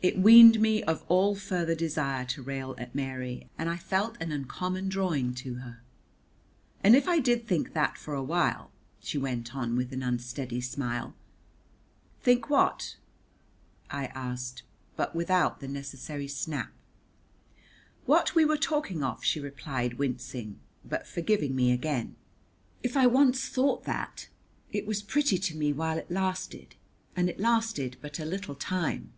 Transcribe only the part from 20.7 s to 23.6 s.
but forgiving me again. "If I once